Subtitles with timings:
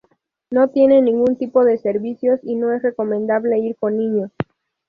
[0.49, 4.31] No tiene ningún tipo de servicios y no es recomendable ir con niños.